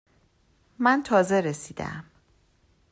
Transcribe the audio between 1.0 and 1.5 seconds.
تازه